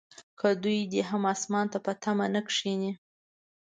خو 0.39 0.47
دوی 0.63 0.79
دې 0.91 1.01
هم 1.09 1.23
اسمان 1.33 1.65
ته 1.73 1.77
په 1.85 1.91
تمه 2.03 2.25
نه 2.35 2.41
کښیني. 2.47 2.91